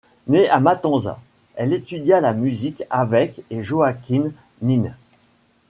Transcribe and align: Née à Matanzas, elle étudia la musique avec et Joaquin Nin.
Née 0.25 0.49
à 0.49 0.59
Matanzas, 0.59 1.19
elle 1.53 1.73
étudia 1.73 2.21
la 2.21 2.33
musique 2.33 2.83
avec 2.89 3.41
et 3.51 3.61
Joaquin 3.61 4.31
Nin. 4.63 4.95